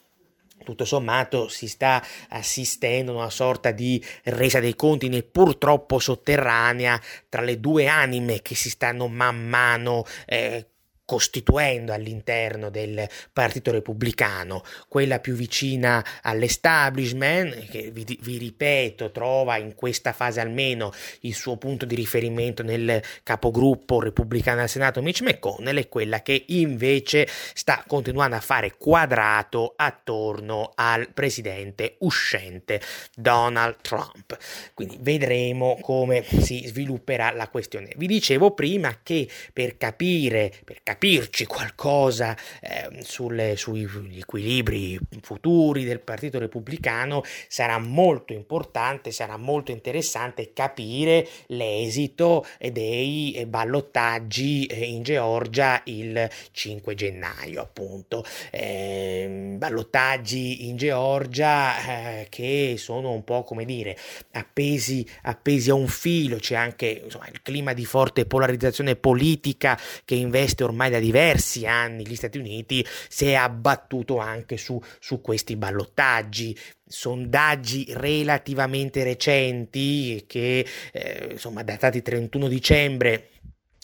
[0.64, 7.00] tutto sommato si sta assistendo a una sorta di resa dei conti neppur troppo sotterranea
[7.28, 10.69] tra le due anime che si stanno man mano eh,
[11.10, 19.74] costituendo all'interno del Partito Repubblicano, quella più vicina all'establishment, che vi, vi, ripeto trova in
[19.74, 20.92] questa fase almeno
[21.22, 26.44] il suo punto di riferimento nel capogruppo repubblicano al Senato Mitch McConnell, e quella che
[26.46, 32.80] invece sta continuando a fare quadrato attorno al presidente uscente
[33.16, 34.38] Donald Trump.
[34.74, 37.94] Quindi vedremo come si svilupperà la questione.
[37.96, 45.84] Vi dicevo prima che per capire, per capire capirci qualcosa eh, sulle, sugli equilibri futuri
[45.84, 55.02] del Partito Repubblicano sarà molto importante, sarà molto interessante capire l'esito dei ballottaggi eh, in
[55.02, 58.22] Georgia il 5 gennaio, appunto.
[58.50, 63.96] Eh, ballottaggi in Georgia eh, che sono un po' come dire
[64.32, 70.14] appesi, appesi a un filo, c'è anche insomma, il clima di forte polarizzazione politica che
[70.14, 75.56] investe ormai da diversi anni gli Stati Uniti si è abbattuto anche su, su questi
[75.56, 76.56] ballottaggi.
[76.86, 83.28] Sondaggi relativamente recenti che eh, insomma datati 31 dicembre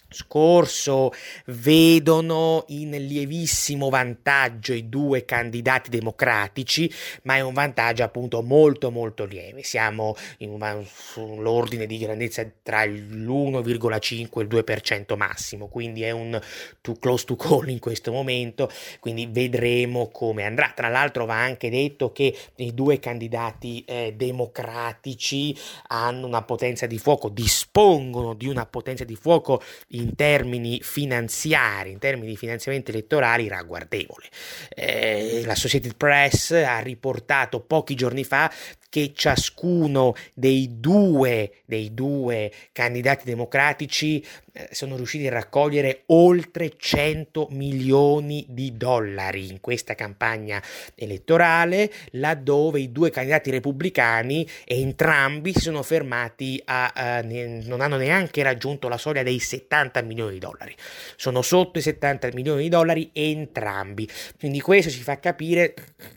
[0.09, 1.13] scorso
[1.47, 6.91] vedono in lievissimo vantaggio i due candidati democratici,
[7.23, 9.63] ma è un vantaggio appunto molto molto lieve.
[9.63, 16.41] Siamo in sull'ordine di grandezza tra l'1,5 e il 2% massimo, quindi è un
[16.81, 20.73] too close to call in questo momento, quindi vedremo come andrà.
[20.75, 25.57] Tra l'altro va anche detto che i due candidati eh, democratici
[25.89, 29.63] hanno una potenza di fuoco, dispongono di una potenza di fuoco
[29.97, 34.27] in termini finanziari, in termini di finanziamenti elettorali ragguardevole.
[34.69, 38.51] Eh, la Associated Press ha riportato pochi giorni fa
[38.97, 44.25] che ciascuno dei due, dei due candidati democratici
[44.55, 50.63] eh, sono riusciti a raccogliere oltre 100 milioni di dollari in questa campagna
[50.95, 58.43] elettorale, laddove i due candidati repubblicani entrambi si sono fermati a, ne, non hanno neanche
[58.43, 60.75] raggiunto la soglia dei 70 milioni di dollari.
[61.17, 64.09] Sono sotto i 70 milioni di dollari entrambi.
[64.39, 65.75] Quindi questo ci fa capire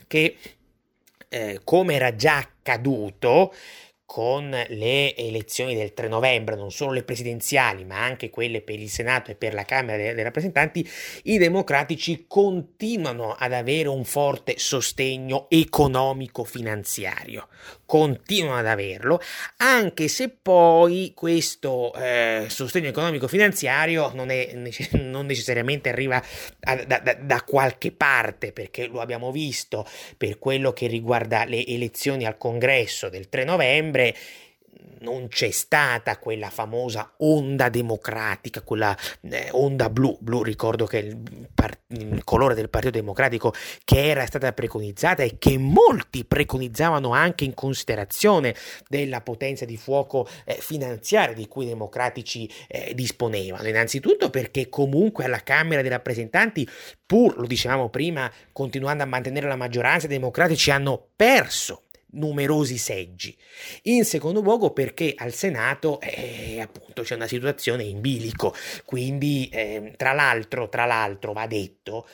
[0.07, 0.37] che
[1.29, 3.53] eh, come era già accaduto
[4.09, 8.89] con le elezioni del 3 novembre, non solo le presidenziali, ma anche quelle per il
[8.89, 10.89] Senato e per la Camera dei, rappresentanti,
[11.25, 17.49] i democratici continuano ad avere un forte sostegno economico-finanziario.
[17.85, 19.21] Continuano ad averlo,
[19.57, 24.57] anche se poi questo eh, sostegno economico-finanziario non, è,
[24.93, 26.19] non necessariamente arriva
[26.61, 29.87] a, da, da, da qualche parte, perché lo abbiamo visto
[30.17, 34.15] per quello che riguarda le elezioni al congresso del 3 novembre settembre
[35.01, 41.47] non c'è stata quella famosa onda democratica, quella eh, onda blu, blu ricordo che il,
[41.53, 43.53] par- il, colore del Partito Democratico
[43.85, 48.53] che era stata preconizzata e che molti preconizzavano anche in considerazione
[48.89, 53.69] della potenza di fuoco eh, finanziaria di cui i democratici eh, disponevano.
[53.69, 56.67] Innanzitutto perché comunque alla Camera dei rappresentanti,
[57.05, 63.35] pur, lo dicevamo prima, continuando a mantenere la maggioranza, i democratici hanno perso numerosi seggi.
[63.83, 68.53] In secondo luogo perché al Senato eh, appunto c'è una situazione in bilico,
[68.85, 72.07] quindi eh, tra l'altro, tra l'altro va detto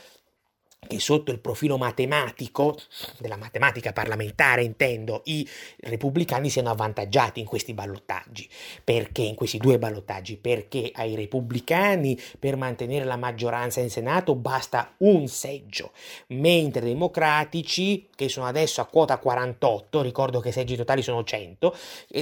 [0.87, 2.77] che sotto il profilo matematico,
[3.19, 5.47] della matematica parlamentare intendo, i
[5.81, 8.49] repubblicani siano avvantaggiati in questi ballottaggi.
[8.83, 10.37] Perché in questi due ballottaggi?
[10.37, 15.91] Perché ai repubblicani per mantenere la maggioranza in Senato basta un seggio,
[16.27, 21.23] mentre i democratici, che sono adesso a quota 48, ricordo che i seggi totali sono
[21.23, 21.75] 100,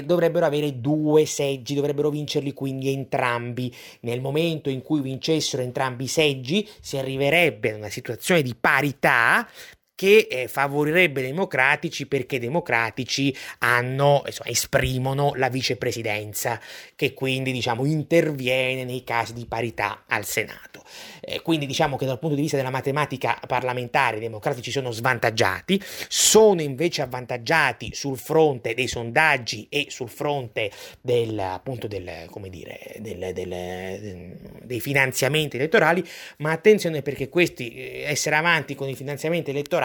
[0.04, 3.74] dovrebbero avere due seggi, dovrebbero vincerli quindi entrambi.
[4.02, 9.48] Nel momento in cui vincessero entrambi i seggi si arriverebbe a una situazione di parità
[9.96, 16.60] che eh, favorirebbe i democratici perché i democratici hanno, insomma, esprimono la vicepresidenza
[16.96, 20.84] che quindi diciamo interviene nei casi di parità al Senato.
[21.22, 25.82] Eh, quindi diciamo che dal punto di vista della matematica parlamentare i democratici sono svantaggiati,
[26.08, 30.72] sono invece avvantaggiati sul fronte dei sondaggi e sul fronte
[31.02, 36.04] del, appunto del, dire, del, del, dei finanziamenti elettorali,
[36.38, 39.83] ma attenzione perché questi eh, essere avanti con i finanziamenti elettorali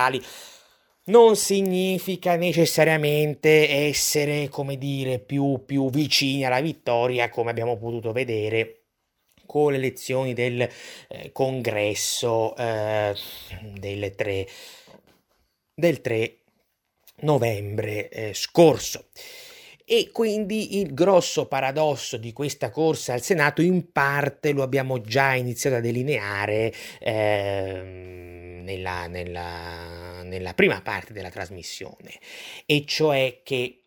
[1.05, 8.75] non significa necessariamente essere, come dire, più, più vicini alla vittoria, come abbiamo potuto vedere
[9.47, 10.69] con le elezioni del
[11.09, 13.15] eh, congresso eh,
[13.63, 14.49] del, 3,
[15.75, 16.37] del 3
[17.21, 19.07] novembre eh, scorso.
[19.91, 25.33] E quindi il grosso paradosso di questa corsa al Senato in parte lo abbiamo già
[25.33, 32.13] iniziato a delineare eh, nella, nella, nella prima parte della trasmissione,
[32.67, 33.85] e cioè che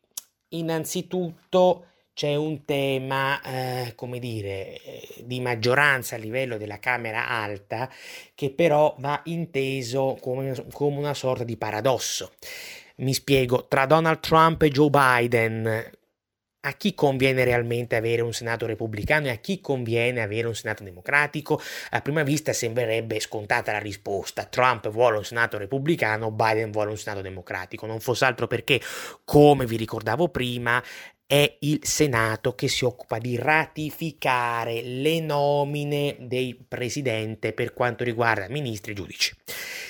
[0.50, 1.86] innanzitutto
[2.16, 7.88] c'è un tema, eh, come dire, eh, di maggioranza a livello della Camera alta
[8.34, 12.32] che però va inteso come, come una sorta di paradosso.
[13.02, 15.92] Mi spiego, tra Donald Trump e Joe Biden
[16.64, 20.84] a chi conviene realmente avere un Senato repubblicano e a chi conviene avere un Senato
[20.84, 21.60] democratico?
[21.90, 24.46] A prima vista sembrerebbe scontata la risposta.
[24.46, 27.88] Trump vuole un Senato repubblicano, Biden vuole un Senato democratico.
[27.88, 28.80] Non fosse altro perché,
[29.26, 30.82] come vi ricordavo prima,
[31.32, 38.50] è il Senato che si occupa di ratificare le nomine del presidente per quanto riguarda
[38.50, 39.34] ministri e giudici.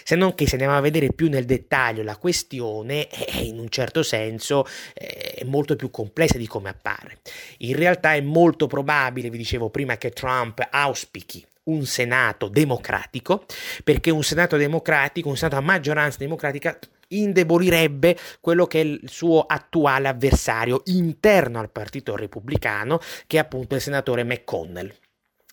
[0.03, 3.69] Se non che se andiamo a vedere più nel dettaglio la questione è in un
[3.69, 7.21] certo senso è molto più complessa di come appare.
[7.59, 13.45] In realtà è molto probabile, vi dicevo prima, che Trump auspichi un Senato democratico,
[13.83, 16.77] perché un Senato democratico, un Senato a maggioranza democratica
[17.11, 23.75] indebolirebbe quello che è il suo attuale avversario interno al Partito Repubblicano, che è appunto
[23.75, 24.93] il senatore McConnell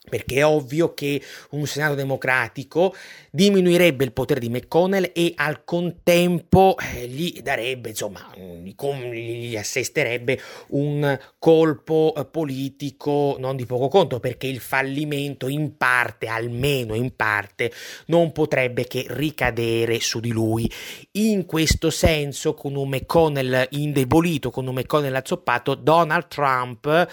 [0.09, 2.95] perché è ovvio che un Senato democratico
[3.31, 11.19] diminuirebbe il potere di McConnell e al contempo eh, gli darebbe, insomma, gli assesterebbe un
[11.39, 17.73] colpo eh, politico non di poco conto, perché il fallimento in parte, almeno in parte,
[18.07, 20.71] non potrebbe che ricadere su di lui.
[21.13, 27.09] In questo senso, con un McConnell indebolito, con un McConnell azzoppato, Donald Trump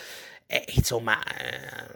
[0.48, 1.20] eh, insomma,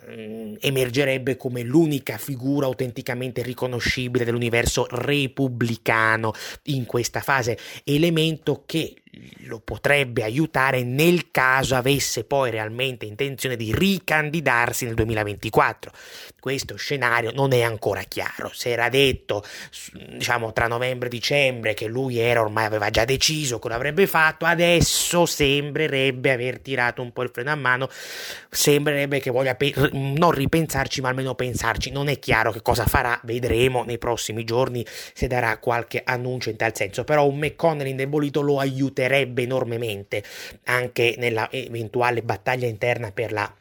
[0.07, 6.33] eh, emergerebbe come l'unica figura autenticamente riconoscibile dell'universo repubblicano
[6.63, 8.95] in questa fase, elemento che
[9.45, 15.91] lo potrebbe aiutare nel caso avesse poi realmente intenzione di ricandidarsi nel 2024.
[16.39, 18.51] Questo scenario non è ancora chiaro.
[18.53, 19.43] Si era detto,
[20.09, 24.45] diciamo, tra novembre e dicembre che lui era ormai aveva già deciso che l'avrebbe fatto,
[24.45, 27.89] adesso sembrerebbe aver tirato un po' il freno a mano,
[28.49, 31.91] sembrerebbe che voglia pe- non ripensarci, ma almeno pensarci.
[31.91, 36.55] Non è chiaro che cosa farà, vedremo nei prossimi giorni se darà qualche annuncio in
[36.55, 40.23] tal senso, però un McConnell indebolito lo aiuterà aiuterebbe enormemente
[40.65, 43.51] anche nella eventuale battaglia interna per la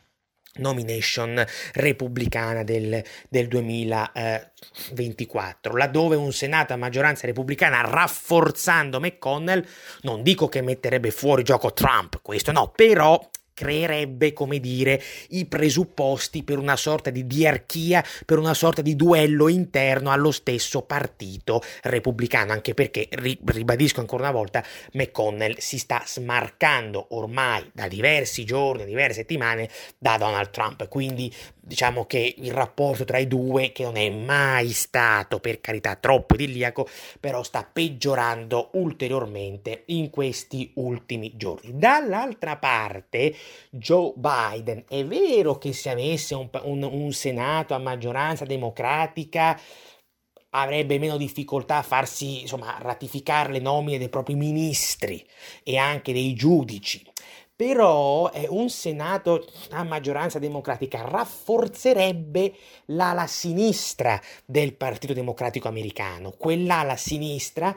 [0.56, 9.64] nomination repubblicana del, del 2024, laddove un Senato a maggioranza repubblicana rafforzando McConnell,
[10.00, 13.20] non dico che metterebbe fuori gioco Trump, questo no, però
[13.58, 19.48] creerebbe, come dire, i presupposti per una sorta di diarchia, per una sorta di duello
[19.48, 27.08] interno allo stesso partito repubblicano, anche perché, ribadisco ancora una volta, McConnell si sta smarcando
[27.10, 31.34] ormai da diversi giorni, diverse settimane da Donald Trump, quindi
[31.68, 36.34] diciamo che il rapporto tra i due, che non è mai stato per carità troppo
[36.34, 36.88] idilliaco,
[37.20, 41.78] però sta peggiorando ulteriormente in questi ultimi giorni.
[41.78, 43.34] Dall'altra parte,
[43.70, 49.60] Joe Biden, è vero che se avesse un, un, un Senato a maggioranza democratica,
[50.50, 55.22] avrebbe meno difficoltà a farsi insomma ratificare le nomine dei propri ministri
[55.62, 57.04] e anche dei giudici
[57.58, 62.54] però un Senato a maggioranza democratica rafforzerebbe
[62.86, 67.76] l'ala sinistra del Partito Democratico americano, quell'ala sinistra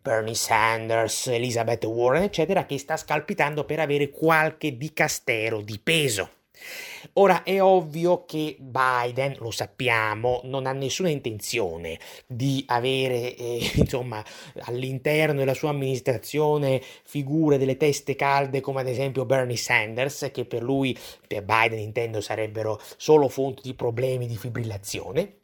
[0.00, 6.30] Bernie Sanders, Elizabeth Warren, eccetera, che sta scalpitando per avere qualche dicastero di peso.
[7.14, 14.24] Ora è ovvio che Biden, lo sappiamo, non ha nessuna intenzione di avere eh, insomma,
[14.62, 20.62] all'interno della sua amministrazione figure delle teste calde come ad esempio Bernie Sanders, che per
[20.62, 20.96] lui,
[21.26, 25.39] per Biden intendo, sarebbero solo fonte di problemi di fibrillazione.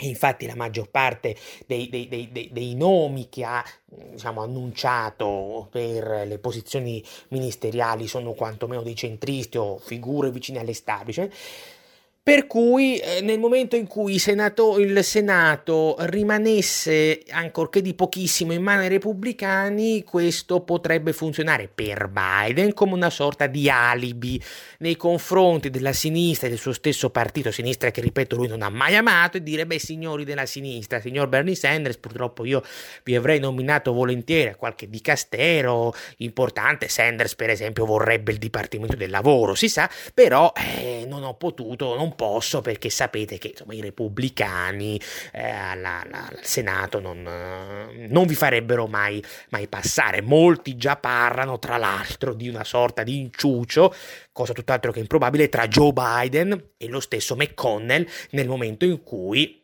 [0.00, 1.34] Infatti la maggior parte
[1.66, 8.82] dei, dei, dei, dei, nomi che ha diciamo, annunciato per le posizioni ministeriali sono quantomeno
[8.82, 11.32] dei centristi o figure vicine all'establishment
[12.26, 18.64] per cui eh, nel momento in cui Senato, il Senato rimanesse, ancorché di pochissimo, in
[18.64, 24.42] mano ai repubblicani, questo potrebbe funzionare per Biden come una sorta di alibi
[24.78, 28.70] nei confronti della sinistra e del suo stesso partito, sinistra che ripeto lui non ha
[28.70, 32.60] mai amato, e dire, beh signori della sinistra, signor Bernie Sanders, purtroppo io
[33.04, 39.10] vi avrei nominato volentieri a qualche dicastero importante, Sanders per esempio vorrebbe il Dipartimento del
[39.10, 43.80] Lavoro, si sa, però eh, non ho potuto, non posso perché sapete che insomma, i
[43.80, 45.00] repubblicani
[45.32, 50.22] eh, alla, alla, al Senato non, eh, non vi farebbero mai, mai, passare.
[50.22, 53.94] Molti già parlano, tra l'altro, di una sorta di inciucio,
[54.32, 59.62] cosa tutt'altro che improbabile, tra Joe Biden e lo stesso McConnell nel momento in cui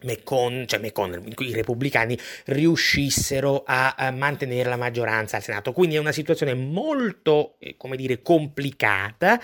[0.00, 5.72] McCon, cioè McConnell, i repubblicani riuscissero a, a, mantenere la maggioranza al Senato.
[5.72, 9.40] Quindi è una situazione molto, eh, come dire, complicata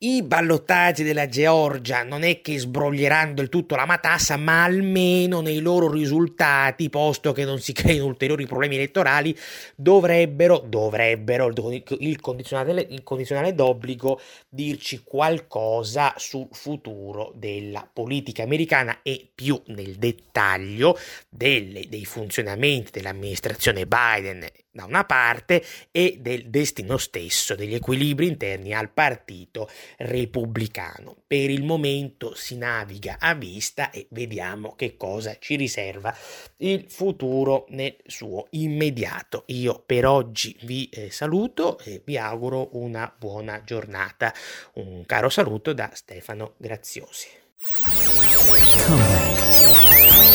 [0.00, 5.60] i ballottaggi della Georgia non è che sbroglieranno del tutto la matassa, ma almeno nei
[5.60, 9.34] loro risultati, posto che non si creino ulteriori problemi elettorali,
[9.74, 14.20] dovrebbero, dovrebbero il condizionale, il condizionale d'obbligo
[14.50, 20.98] dirci qualcosa sul futuro della politica americana e più nel dettaglio
[21.30, 24.46] delle, dei funzionamenti dell'amministrazione Biden
[24.76, 31.16] da una parte e del destino stesso degli equilibri interni al partito repubblicano.
[31.26, 36.14] Per il momento si naviga a vista e vediamo che cosa ci riserva
[36.58, 39.44] il futuro nel suo immediato.
[39.46, 44.32] Io per oggi vi eh, saluto e vi auguro una buona giornata.
[44.74, 47.28] Un caro saluto da Stefano Graziosi.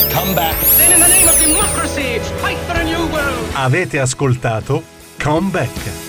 [0.09, 0.55] Come back.
[0.77, 3.47] Then in the name of democracy, fight for a new world.
[3.53, 4.83] Avete ascoltato
[5.17, 6.00] Come Back.